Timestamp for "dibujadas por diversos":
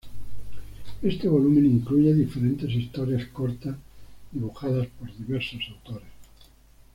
4.31-5.61